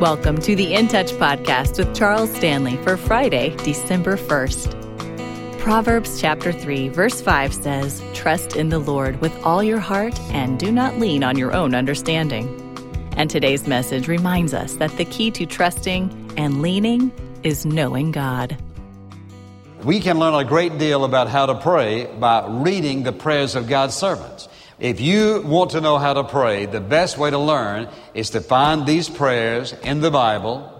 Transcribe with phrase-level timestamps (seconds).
[0.00, 5.58] Welcome to the In Touch podcast with Charles Stanley for Friday, December 1st.
[5.58, 10.56] Proverbs chapter 3, verse 5 says, Trust in the Lord with all your heart and
[10.56, 12.46] do not lean on your own understanding.
[13.16, 17.10] And today's message reminds us that the key to trusting and leaning
[17.42, 18.56] is knowing God.
[19.82, 23.68] We can learn a great deal about how to pray by reading the prayers of
[23.68, 24.48] God's servants.
[24.78, 28.40] If you want to know how to pray, the best way to learn is to
[28.40, 30.72] find these prayers in the Bible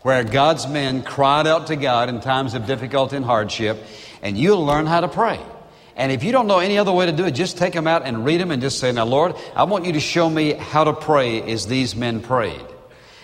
[0.00, 3.82] where God's men cried out to God in times of difficulty and hardship,
[4.22, 5.38] and you'll learn how to pray.
[5.96, 8.06] And if you don't know any other way to do it, just take them out
[8.06, 10.84] and read them and just say, Now, Lord, I want you to show me how
[10.84, 12.66] to pray as these men prayed.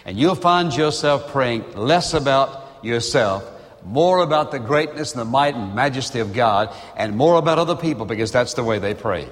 [0.05, 3.45] And you'll find yourself praying less about yourself,
[3.85, 7.77] more about the greatness and the might and majesty of God, and more about other
[7.77, 9.31] people because that's the way they prayed.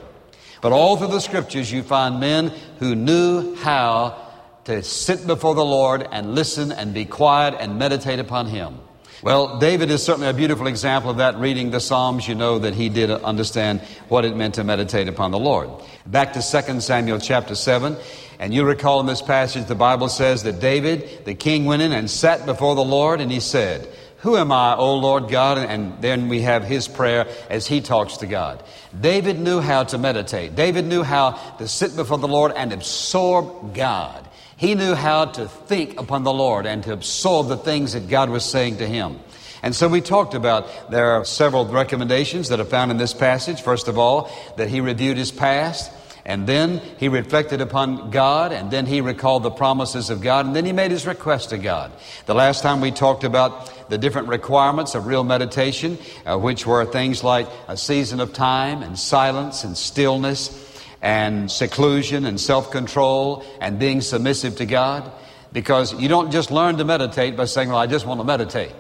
[0.61, 4.27] But all through the scriptures, you find men who knew how
[4.65, 8.79] to sit before the Lord and listen and be quiet and meditate upon Him.
[9.21, 11.37] Well, David is certainly a beautiful example of that.
[11.39, 15.33] Reading the Psalms, you know that he did understand what it meant to meditate upon
[15.33, 15.71] the Lord.
[16.07, 17.97] Back to 2 Samuel chapter 7,
[18.39, 21.93] and you recall in this passage, the Bible says that David, the king, went in
[21.93, 23.89] and sat before the Lord, and he said,
[24.19, 25.59] who am I, O Lord God?
[25.59, 28.63] And then we have his prayer as he talks to God.
[28.99, 30.57] David knew how to meditate.
[30.57, 34.29] David knew how to sit before the Lord and absorb God.
[34.57, 38.29] He knew how to think upon the Lord and to absorb the things that God
[38.29, 39.21] was saying to him.
[39.63, 43.63] And so we talked about there are several recommendations that are found in this passage.
[43.63, 45.93] First of all, that he reviewed his past.
[46.29, 50.55] And then he reflected upon God, and then he recalled the promises of God, and
[50.55, 51.91] then he made his request to God.
[52.27, 56.85] The last time we talked about the different requirements of real meditation, uh, which were
[56.85, 63.43] things like a season of time, and silence, and stillness, and seclusion, and self control,
[63.59, 65.11] and being submissive to God.
[65.55, 68.75] Because you don't just learn to meditate by saying, Well, I just want to meditate.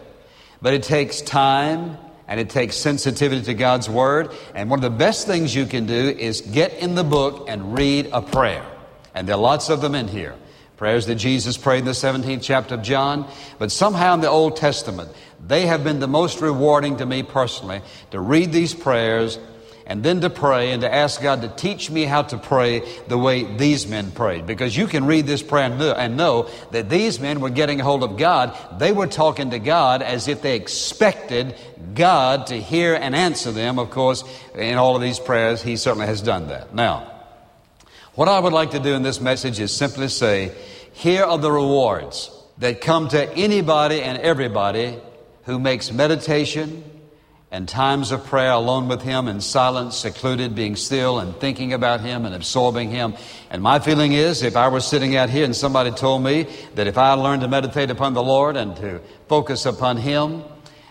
[0.60, 1.96] But it takes time
[2.28, 4.30] and it takes sensitivity to God's Word.
[4.54, 7.74] And one of the best things you can do is get in the book and
[7.74, 8.64] read a prayer.
[9.14, 10.34] And there are lots of them in here.
[10.76, 13.28] Prayers that Jesus prayed in the 17th chapter of John.
[13.58, 15.10] But somehow in the Old Testament,
[15.44, 17.80] they have been the most rewarding to me personally
[18.10, 19.38] to read these prayers
[19.88, 23.16] and then to pray and to ask God to teach me how to pray the
[23.16, 24.46] way these men prayed.
[24.46, 28.04] Because you can read this prayer and know that these men were getting a hold
[28.04, 28.54] of God.
[28.78, 31.54] They were talking to God as if they expected
[31.94, 33.78] God to hear and answer them.
[33.78, 36.74] Of course, in all of these prayers, He certainly has done that.
[36.74, 37.10] Now,
[38.14, 40.52] what I would like to do in this message is simply say,
[40.92, 44.98] here are the rewards that come to anybody and everybody
[45.44, 46.84] who makes meditation,
[47.50, 52.00] and times of prayer alone with Him in silence, secluded, being still and thinking about
[52.00, 53.14] Him and absorbing Him.
[53.50, 56.86] And my feeling is if I were sitting out here and somebody told me that
[56.86, 60.42] if I learned to meditate upon the Lord and to focus upon Him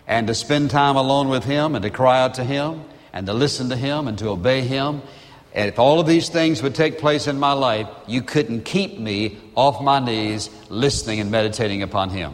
[0.07, 3.33] and to spend time alone with Him and to cry out to Him and to
[3.33, 5.01] listen to Him and to obey Him,
[5.53, 8.99] and if all of these things would take place in my life, you couldn't keep
[8.99, 12.33] me off my knees listening and meditating upon Him.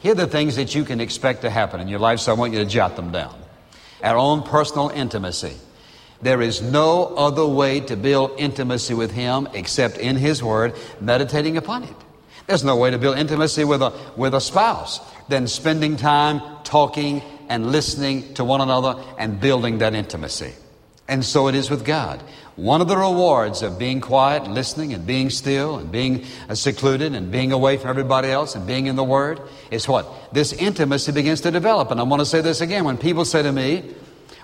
[0.00, 2.34] Here are the things that you can expect to happen in your life, so I
[2.34, 3.34] want you to jot them down.
[4.02, 5.54] Our own personal intimacy.
[6.22, 11.56] There is no other way to build intimacy with Him except in His Word, meditating
[11.56, 11.96] upon it.
[12.46, 17.22] There's no way to build intimacy with a, with a spouse than spending time talking
[17.48, 20.52] and listening to one another and building that intimacy.
[21.08, 22.22] And so it is with God.
[22.56, 27.14] One of the rewards of being quiet, listening, and being still, and being uh, secluded,
[27.14, 30.32] and being away from everybody else, and being in the Word is what?
[30.32, 31.90] This intimacy begins to develop.
[31.90, 32.84] And I want to say this again.
[32.84, 33.94] When people say to me,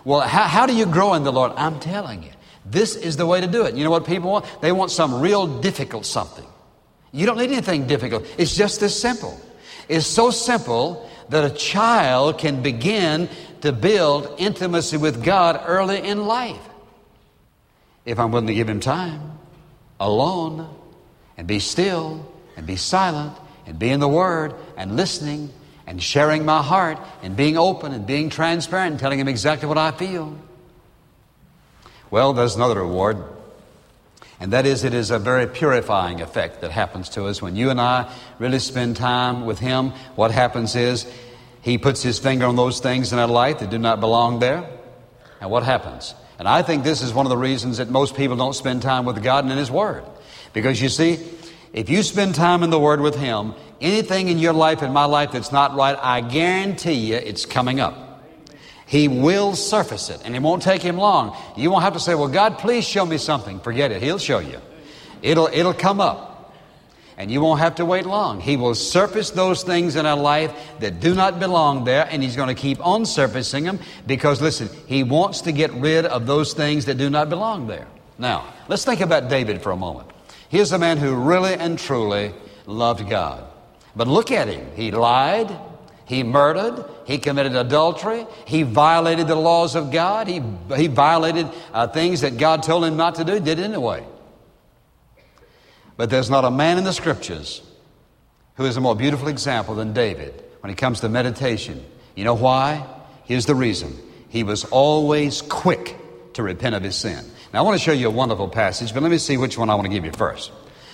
[0.04, 1.52] Well, how, how do you grow in the Lord?
[1.56, 2.32] I'm telling you,
[2.66, 3.76] this is the way to do it.
[3.76, 4.44] You know what people want?
[4.60, 6.46] They want some real difficult something.
[7.12, 9.40] You don't need anything difficult, it's just this simple.
[9.88, 13.30] It's so simple that a child can begin
[13.62, 16.60] to build intimacy with God early in life
[18.04, 19.38] if I'm willing to give him time
[20.00, 20.68] alone
[21.36, 22.26] and be still
[22.56, 23.36] and be silent
[23.66, 25.50] and be in the Word and listening
[25.86, 29.78] and sharing my heart and being open and being transparent and telling him exactly what
[29.78, 30.36] I feel.
[32.10, 33.24] Well, there's another reward,
[34.38, 37.70] and that is it is a very purifying effect that happens to us when you
[37.70, 39.92] and I really spend time with Him.
[40.14, 41.10] What happens is
[41.62, 44.68] He puts His finger on those things in our life that do not belong there.
[45.40, 46.14] And what happens?
[46.38, 49.04] And I think this is one of the reasons that most people don't spend time
[49.04, 50.04] with God and in His Word.
[50.52, 51.18] Because you see,
[51.72, 55.04] if you spend time in the Word with Him, anything in your life and my
[55.04, 58.24] life that's not right, I guarantee you it's coming up.
[58.86, 61.36] He will surface it, and it won't take Him long.
[61.56, 63.60] You won't have to say, Well, God, please show me something.
[63.60, 64.02] Forget it.
[64.02, 64.60] He'll show you.
[65.22, 66.31] It'll, it'll come up.
[67.16, 68.40] And you won't have to wait long.
[68.40, 72.36] He will surface those things in our life that do not belong there, and He's
[72.36, 76.54] going to keep on surfacing them because, listen, He wants to get rid of those
[76.54, 77.86] things that do not belong there.
[78.18, 80.08] Now, let's think about David for a moment.
[80.48, 82.34] Here's a man who really and truly
[82.66, 83.44] loved God.
[83.96, 84.66] But look at him.
[84.76, 85.50] He lied.
[86.04, 86.84] He murdered.
[87.06, 88.26] He committed adultery.
[88.46, 90.28] He violated the laws of God.
[90.28, 90.42] He,
[90.76, 94.04] he violated uh, things that God told him not to do, did anyway.
[95.96, 97.62] But there's not a man in the scriptures
[98.56, 101.84] who is a more beautiful example than David when it comes to meditation.
[102.14, 102.86] You know why?
[103.24, 103.96] Here's the reason.
[104.28, 105.96] He was always quick
[106.34, 107.24] to repent of his sin.
[107.52, 109.68] Now, I want to show you a wonderful passage, but let me see which one
[109.68, 110.50] I want to give you first.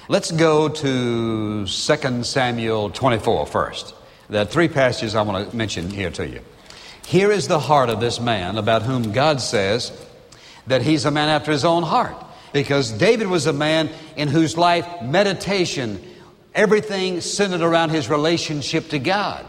[0.08, 3.94] Let's go to 2 Samuel 24 first.
[4.28, 6.40] There are three passages I want to mention here to you.
[7.06, 9.92] Here is the heart of this man about whom God says
[10.66, 12.16] that he's a man after his own heart.
[12.52, 16.02] Because David was a man in whose life meditation,
[16.54, 19.44] everything centered around his relationship to God.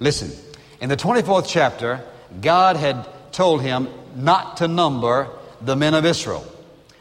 [0.00, 0.32] Listen,
[0.80, 2.04] in the 24th chapter,
[2.40, 5.28] God had told him not to number
[5.60, 6.44] the men of Israel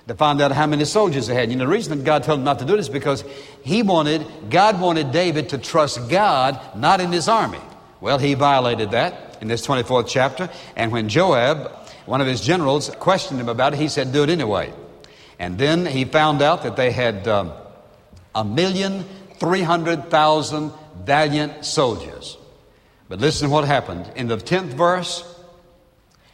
[0.07, 1.49] to find out how many soldiers they had.
[1.49, 3.23] You know, the reason that God told him not to do this is because
[3.63, 7.61] he wanted, God wanted David to trust God, not in his army.
[8.01, 10.49] Well, he violated that in this 24th chapter.
[10.75, 11.71] And when Joab,
[12.05, 14.73] one of his generals, questioned him about it, he said, Do it anyway.
[15.39, 17.51] And then he found out that they had um,
[18.35, 19.05] a million
[19.39, 20.71] three hundred thousand
[21.03, 22.37] valiant soldiers.
[23.09, 24.11] But listen to what happened.
[24.15, 25.23] In the 10th verse,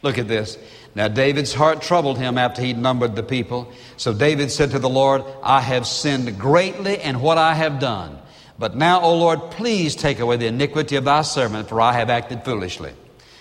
[0.02, 0.56] look at this.
[0.94, 3.72] Now David's heart troubled him after he'd numbered the people.
[3.96, 8.18] So David said to the Lord, I have sinned greatly in what I have done.
[8.58, 12.10] But now, O Lord, please take away the iniquity of thy servant, for I have
[12.10, 12.92] acted foolishly.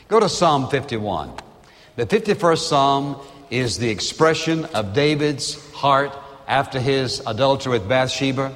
[0.07, 1.33] Go to Psalm 51.
[1.97, 6.15] The 51st Psalm is the expression of David's heart
[6.47, 8.53] after his adultery with Bathsheba.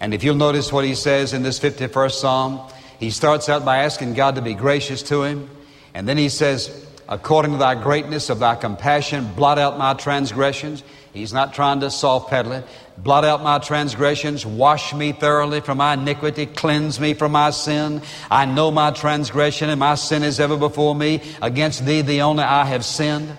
[0.00, 2.60] And if you'll notice what he says in this 51st Psalm,
[2.98, 5.48] he starts out by asking God to be gracious to him.
[5.94, 10.84] And then he says, According to thy greatness of thy compassion, blot out my transgressions.
[11.12, 12.64] He's not trying to soft pedal it.
[12.96, 18.02] Blot out my transgressions, wash me thoroughly from my iniquity, cleanse me from my sin.
[18.30, 21.20] I know my transgression and my sin is ever before me.
[21.42, 23.36] Against thee, the only I have sinned.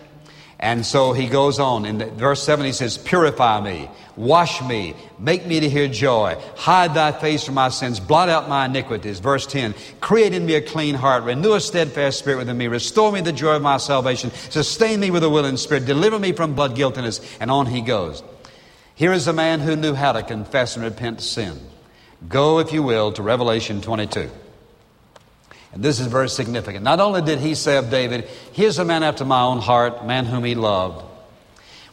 [0.61, 1.85] And so he goes on.
[1.85, 6.93] In verse 7, he says, Purify me, wash me, make me to hear joy, hide
[6.93, 9.19] thy face from my sins, blot out my iniquities.
[9.19, 13.11] Verse 10, create in me a clean heart, renew a steadfast spirit within me, restore
[13.11, 16.53] me the joy of my salvation, sustain me with a willing spirit, deliver me from
[16.53, 17.19] blood guiltiness.
[17.39, 18.21] And on he goes.
[18.93, 21.59] Here is a man who knew how to confess and repent sin.
[22.29, 24.29] Go, if you will, to Revelation 22.
[25.73, 26.83] And this is very significant.
[26.83, 30.25] Not only did he say of David, Here's a man after my own heart, man
[30.25, 31.06] whom he loved.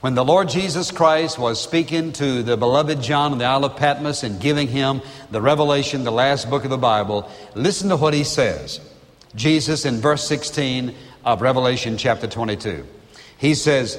[0.00, 3.76] When the Lord Jesus Christ was speaking to the beloved John in the Isle of
[3.76, 5.00] Patmos and giving him
[5.32, 8.80] the revelation, the last book of the Bible, listen to what he says.
[9.34, 12.86] Jesus in verse 16 of Revelation chapter 22.
[13.38, 13.98] He says,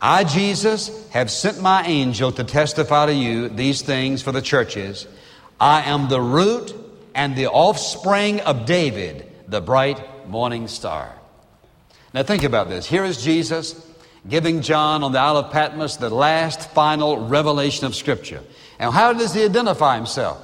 [0.00, 5.06] I, Jesus, have sent my angel to testify to you these things for the churches.
[5.58, 6.74] I am the root
[7.14, 11.14] and the offspring of David, the bright morning star.
[12.12, 12.86] Now think about this.
[12.86, 13.90] Here is Jesus
[14.28, 18.42] giving John on the Isle of Patmos the last final revelation of Scripture.
[18.78, 20.38] And how does he identify himself?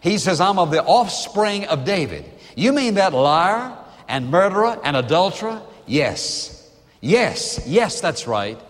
[0.00, 2.24] He says, I'm of the offspring of David.
[2.56, 5.62] You mean that liar and murderer and adulterer?
[5.86, 6.54] Yes.
[7.00, 8.60] Yes, yes, that's right.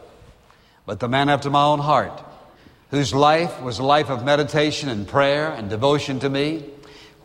[0.86, 2.22] But the man after my own heart,
[2.90, 6.64] whose life was a life of meditation and prayer and devotion to me,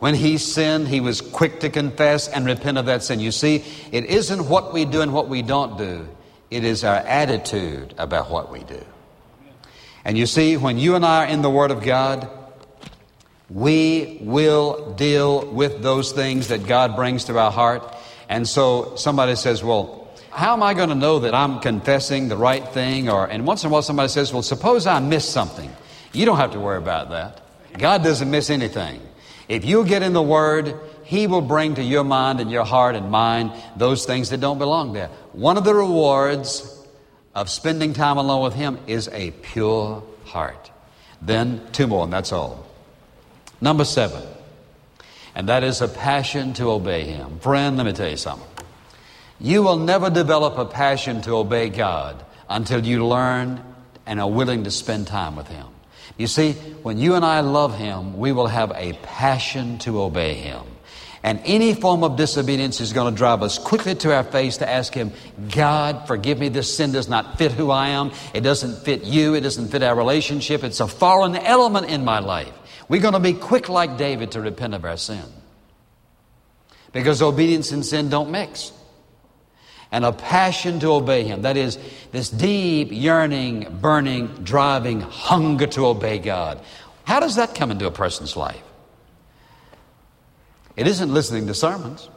[0.04, 3.20] when he sinned, he was quick to confess and repent of that sin.
[3.20, 6.06] You see, it isn't what we do and what we don't do,
[6.50, 8.84] it is our attitude about what we do.
[10.04, 12.28] And you see, when you and I are in the Word of God,
[13.48, 17.96] we will deal with those things that God brings to our heart.
[18.28, 22.36] And so somebody says, Well, how am I going to know that I'm confessing the
[22.36, 23.08] right thing?
[23.08, 25.74] Or and once in a while somebody says, Well, suppose I miss something.
[26.12, 27.40] You don't have to worry about that.
[27.78, 29.00] God doesn't miss anything.
[29.48, 30.74] If you get in the Word,
[31.04, 34.58] He will bring to your mind and your heart and mind those things that don't
[34.58, 35.08] belong there.
[35.32, 36.70] One of the rewards
[37.34, 40.70] of spending time alone with Him is a pure heart.
[41.20, 42.66] Then two more, and that's all.
[43.60, 44.22] Number seven,
[45.34, 47.38] and that is a passion to obey Him.
[47.40, 48.48] Friend, let me tell you something.
[49.40, 53.62] You will never develop a passion to obey God until you learn
[54.06, 55.66] and are willing to spend time with Him.
[56.16, 56.52] You see,
[56.82, 60.62] when you and I love Him, we will have a passion to obey Him.
[61.24, 64.68] And any form of disobedience is going to drive us quickly to our face to
[64.68, 65.10] ask Him,
[65.50, 68.12] God, forgive me, this sin does not fit who I am.
[68.34, 69.34] It doesn't fit you.
[69.34, 70.62] It doesn't fit our relationship.
[70.62, 72.52] It's a foreign element in my life.
[72.88, 75.24] We're going to be quick like David to repent of our sin.
[76.92, 78.70] Because obedience and sin don't mix.
[79.94, 81.42] And a passion to obey Him.
[81.42, 81.78] That is,
[82.10, 86.60] this deep, yearning, burning, driving hunger to obey God.
[87.04, 88.60] How does that come into a person's life?
[90.74, 92.08] It isn't listening to sermons,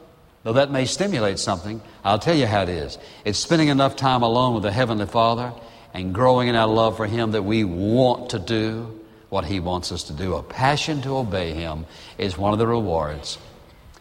[0.42, 1.80] though that may stimulate something.
[2.02, 2.98] I'll tell you how it is.
[3.24, 5.52] It's spending enough time alone with the Heavenly Father
[5.94, 9.92] and growing in our love for Him that we want to do what He wants
[9.92, 10.34] us to do.
[10.34, 11.86] A passion to obey Him
[12.18, 13.38] is one of the rewards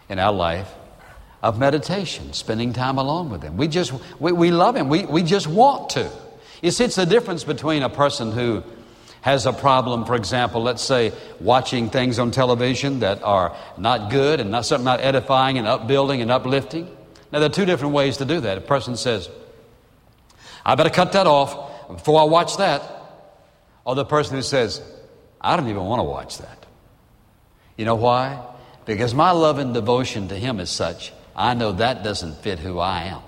[0.10, 0.74] in our life
[1.42, 3.58] of meditation, spending time alone with Him.
[3.58, 4.90] We just, we, we love Him.
[4.90, 6.10] We, we just want to.
[6.62, 8.64] You see, it's the difference between a person who
[9.22, 14.40] has a problem, for example, let's say watching things on television that are not good
[14.40, 16.86] and not something not edifying and upbuilding and uplifting.
[17.32, 18.58] Now, there are two different ways to do that.
[18.58, 19.30] A person says,
[20.66, 22.82] I better cut that off before I watch that.
[23.86, 24.82] Or the person who says,
[25.40, 26.66] I don't even want to watch that.
[27.78, 28.44] You know why?
[28.86, 32.80] Because my love and devotion to Him is such, I know that doesn't fit who
[32.80, 33.22] I am.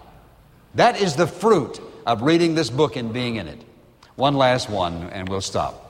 [0.75, 3.61] That is the fruit of reading this book and being in it.
[4.15, 5.85] One last one, and we'll stop.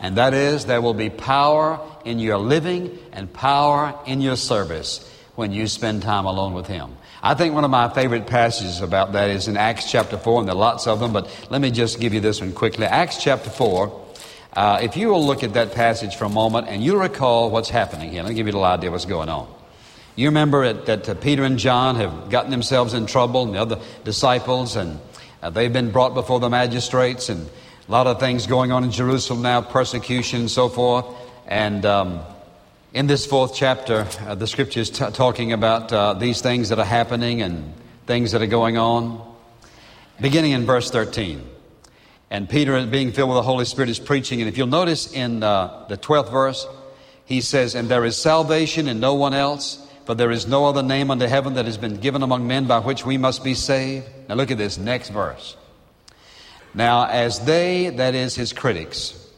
[0.00, 5.08] And that is, there will be power in your living and power in your service
[5.34, 6.96] when you spend time alone with Him.
[7.22, 10.48] I think one of my favorite passages about that is in Acts chapter 4, and
[10.48, 12.84] there are lots of them, but let me just give you this one quickly.
[12.84, 14.06] Acts chapter 4.
[14.52, 17.68] Uh, if you will look at that passage for a moment and you recall what's
[17.68, 19.55] happening here, let me give you a little idea of what's going on.
[20.16, 23.60] You remember that, that uh, Peter and John have gotten themselves in trouble, and the
[23.60, 24.98] other disciples, and
[25.42, 27.46] uh, they've been brought before the magistrates, and
[27.86, 31.04] a lot of things going on in Jerusalem now, persecution and so forth.
[31.46, 32.20] And um,
[32.94, 36.78] in this fourth chapter, uh, the scripture is t- talking about uh, these things that
[36.78, 37.74] are happening and
[38.06, 39.22] things that are going on.
[40.18, 41.46] Beginning in verse 13.
[42.30, 44.40] And Peter, being filled with the Holy Spirit, is preaching.
[44.40, 46.66] And if you'll notice in uh, the 12th verse,
[47.26, 50.84] he says, And there is salvation in no one else, for there is no other
[50.84, 54.06] name under heaven that has been given among men by which we must be saved.
[54.28, 55.56] Now look at this next verse.
[56.74, 59.28] Now, as they, that is his critics,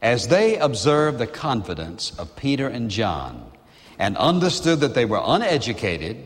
[0.00, 3.50] as they observed the confidence of Peter and John
[3.98, 6.16] and understood that they were uneducated,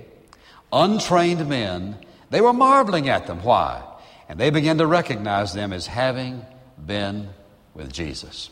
[0.72, 1.96] untrained men,
[2.30, 3.42] they were marveling at them.
[3.42, 3.82] Why?
[4.28, 6.46] And they began to recognize them as having
[6.86, 7.30] been
[7.74, 8.50] with Jesus.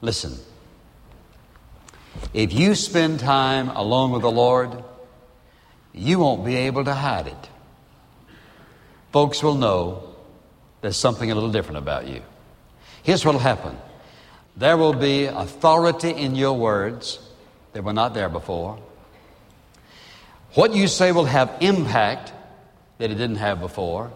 [0.00, 0.34] Listen,
[2.34, 4.84] if you spend time alone with the Lord,
[5.94, 7.48] you won't be able to hide it
[9.14, 10.02] folks will know
[10.80, 12.20] there's something a little different about you.
[13.04, 13.78] Here's what will happen
[14.56, 17.20] there will be authority in your words
[17.74, 18.76] that were not there before.
[20.54, 22.32] What you say will have impact
[22.98, 24.12] that it didn't have before.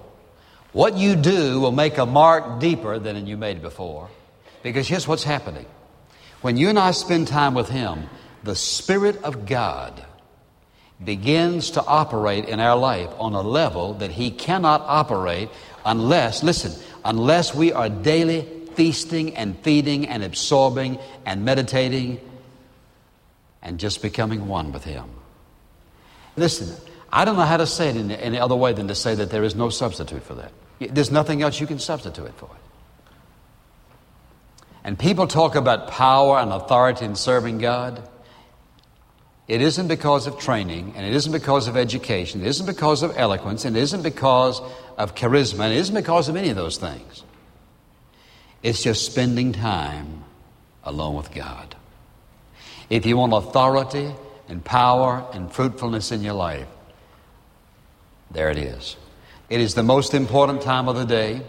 [0.72, 4.10] What you do will make a mark deeper than you made before.
[4.64, 5.66] Because here's what's happening.
[6.40, 8.08] When you and I spend time with Him,
[8.44, 10.04] the Spirit of God
[11.04, 15.48] begins to operate in our life on a level that He cannot operate
[15.84, 16.72] unless, listen,
[17.04, 22.20] unless we are daily feasting and feeding and absorbing and meditating
[23.62, 25.04] and just becoming one with Him.
[26.36, 26.74] Listen,
[27.12, 29.30] I don't know how to say it in any other way than to say that
[29.30, 30.52] there is no substitute for that.
[30.78, 32.67] There's nothing else you can substitute for it.
[34.88, 38.02] And people talk about power and authority in serving God.
[39.46, 43.12] It isn't because of training, and it isn't because of education, it isn't because of
[43.14, 44.62] eloquence, and it isn't because
[44.96, 47.22] of charisma, and it isn't because of any of those things.
[48.62, 50.24] It's just spending time
[50.84, 51.76] alone with God.
[52.88, 54.10] If you want authority
[54.48, 56.66] and power and fruitfulness in your life,
[58.30, 58.96] there it is.
[59.50, 61.42] It is the most important time of the day.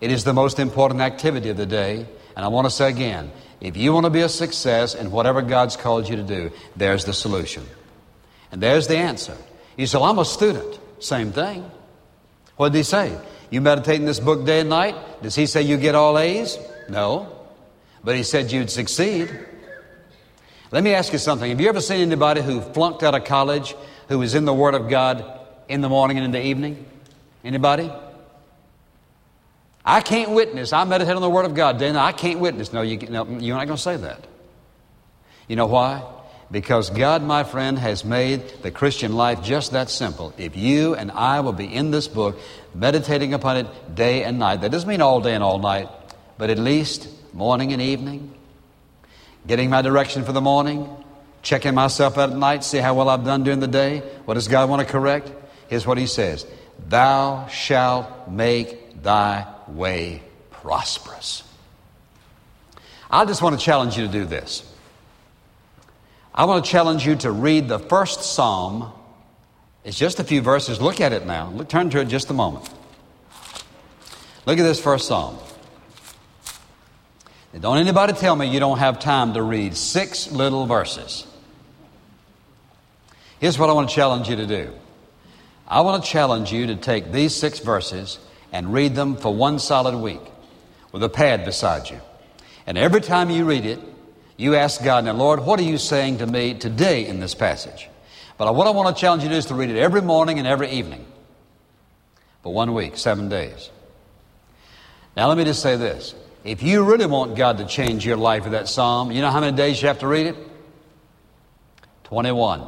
[0.00, 2.08] It is the most important activity of the day.
[2.40, 3.30] And I want to say again,
[3.60, 7.04] if you want to be a success in whatever God's called you to do, there's
[7.04, 7.66] the solution.
[8.50, 9.36] And there's the answer.
[9.76, 10.80] You say, well, I'm a student.
[11.00, 11.70] Same thing.
[12.56, 13.14] What did he say?
[13.50, 14.96] You meditate in this book day and night?
[15.22, 16.56] Does he say you get all A's?
[16.88, 17.30] No.
[18.02, 19.28] But he said you'd succeed.
[20.70, 21.50] Let me ask you something.
[21.50, 23.74] Have you ever seen anybody who flunked out of college
[24.08, 25.26] who was in the Word of God
[25.68, 26.86] in the morning and in the evening?
[27.44, 27.92] Anybody?
[29.84, 30.72] I can't witness.
[30.72, 31.78] I meditate on the Word of God.
[31.78, 32.72] Then I can't witness.
[32.72, 34.26] No, you, no, you're not going to say that.
[35.48, 36.02] You know why?
[36.50, 40.34] Because God, my friend, has made the Christian life just that simple.
[40.36, 42.38] If you and I will be in this book,
[42.74, 45.88] meditating upon it day and night, that doesn't mean all day and all night,
[46.38, 48.34] but at least morning and evening,
[49.46, 50.88] getting my direction for the morning,
[51.42, 54.00] checking myself out at night, see how well I've done during the day.
[54.24, 55.30] What does God want to correct?
[55.68, 56.46] Here's what He says
[56.88, 61.42] Thou shalt make thy way prosperous.
[63.10, 64.66] I just want to challenge you to do this.
[66.34, 68.92] I want to challenge you to read the first psalm.
[69.84, 70.80] It's just a few verses.
[70.80, 71.50] Look at it now.
[71.50, 72.68] Look, turn to it just a moment.
[74.46, 75.38] Look at this first psalm.
[77.58, 81.26] Don't anybody tell me you don't have time to read six little verses.
[83.40, 84.72] Here's what I want to challenge you to do.
[85.66, 88.18] I want to challenge you to take these six verses
[88.52, 90.20] and read them for one solid week
[90.92, 92.00] with a pad beside you.
[92.66, 93.80] And every time you read it,
[94.36, 97.88] you ask God, now, Lord, what are you saying to me today in this passage?
[98.38, 100.38] But what I want to challenge you to do is to read it every morning
[100.38, 101.04] and every evening
[102.42, 103.70] for one week, seven days.
[105.16, 106.14] Now, let me just say this.
[106.42, 109.40] If you really want God to change your life with that psalm, you know how
[109.40, 110.36] many days you have to read it?
[112.04, 112.66] 21.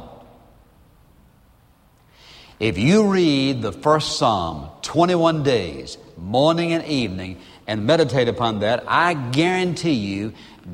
[2.59, 8.83] If you read the first psalm 21 days, morning and evening, and meditate upon that,
[8.87, 10.33] I guarantee you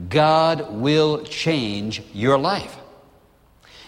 [0.10, 2.76] God will change your life.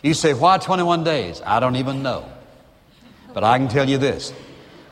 [0.04, 1.42] You say, why 21 days?
[1.46, 2.26] I don't even know.
[3.34, 4.32] But I can tell you this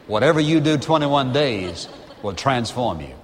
[0.07, 1.87] whatever you do 21 days
[2.21, 3.15] will transform you.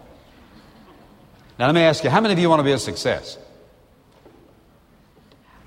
[1.58, 3.38] Now, let me ask you how many of you want to be a success?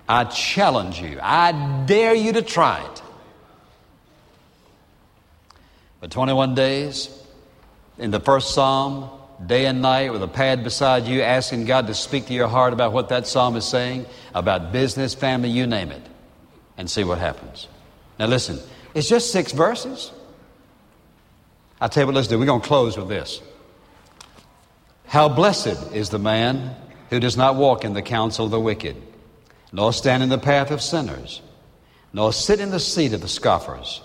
[0.08, 3.02] I challenge you, I dare you to try it.
[6.00, 7.10] For 21 days,
[7.98, 9.10] in the first psalm,
[9.44, 12.72] day and night with a pad beside you, asking God to speak to your heart
[12.72, 16.02] about what that psalm is saying, about business, family, you name it,
[16.76, 17.66] and see what happens.
[18.18, 18.58] Now, listen,
[18.94, 20.12] it's just six verses.
[21.80, 22.38] I'll tell you what, let's do.
[22.38, 23.40] We're going to close with this.
[25.06, 26.74] How blessed is the man
[27.10, 28.96] who does not walk in the counsel of the wicked,
[29.72, 31.40] nor stand in the path of sinners,
[32.12, 34.00] nor sit in the seat of the scoffers.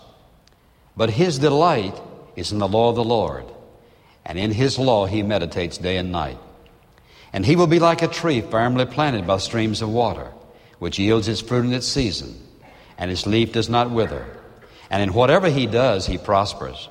[0.95, 1.99] But his delight
[2.35, 3.45] is in the law of the Lord
[4.25, 6.37] and in his law he meditates day and night.
[7.31, 10.31] And he will be like a tree firmly planted by streams of water,
[10.79, 12.35] which yields its fruit in its season,
[12.97, 14.25] and its leaf does not wither.
[14.89, 16.89] And in whatever he does, he prospers.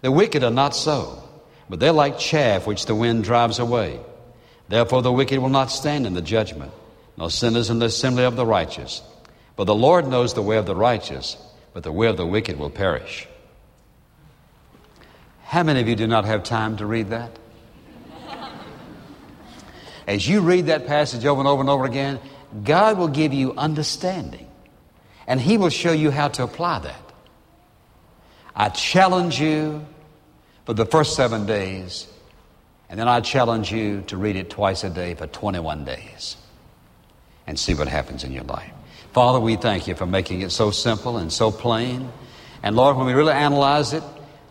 [0.00, 1.22] The wicked are not so,
[1.68, 4.00] but they're like chaff which the wind drives away.
[4.68, 6.72] Therefore the wicked will not stand in the judgment,
[7.16, 9.02] nor sinners in the assembly of the righteous.
[9.56, 11.36] For the Lord knows the way of the righteous,
[11.74, 13.28] but the way of the wicked will perish.
[15.44, 17.30] How many of you do not have time to read that?
[20.06, 22.20] As you read that passage over and over and over again,
[22.62, 24.46] God will give you understanding
[25.26, 27.00] and He will show you how to apply that.
[28.54, 29.84] I challenge you
[30.64, 32.06] for the first seven days,
[32.88, 36.36] and then I challenge you to read it twice a day for 21 days
[37.46, 38.70] and see what happens in your life.
[39.12, 42.10] Father, we thank you for making it so simple and so plain.
[42.62, 44.02] And Lord, when we really analyze it,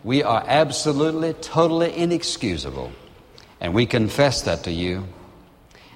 [0.04, 2.92] we are absolutely, totally inexcusable.
[3.60, 5.08] And we confess that to you.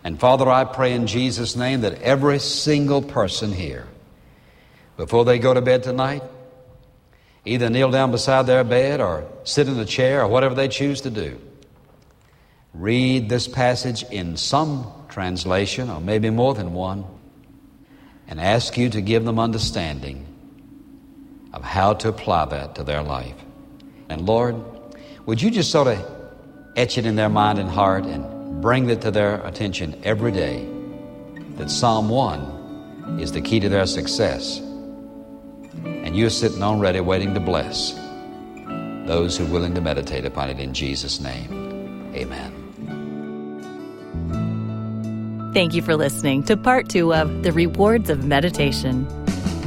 [0.02, 3.86] And Father, I pray in Jesus' name that every single person here,
[4.96, 6.22] before they go to bed tonight,
[7.44, 11.02] either kneel down beside their bed or sit in a chair or whatever they choose
[11.02, 11.38] to do,
[12.72, 17.04] read this passage in some translation or maybe more than one
[18.26, 20.24] and ask you to give them understanding
[21.52, 23.34] of how to apply that to their life.
[24.08, 24.56] And Lord,
[25.26, 26.18] would you just sort of
[26.76, 30.66] etch it in their mind and heart and bring it to their attention every day
[31.56, 34.58] that Psalm 1 is the key to their success.
[35.84, 37.92] And you're sitting on ready waiting to bless
[39.06, 42.12] those who are willing to meditate upon it in Jesus' name.
[42.14, 42.54] Amen.
[45.54, 49.06] Thank you for listening to part two of The Rewards of Meditation.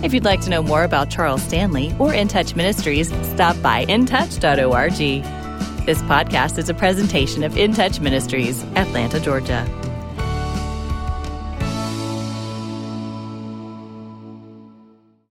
[0.03, 3.85] If you'd like to know more about Charles Stanley or In Touch Ministries, stop by
[3.85, 4.97] intouch.org.
[5.85, 9.80] This podcast is a presentation of In Touch Ministries, Atlanta, Georgia.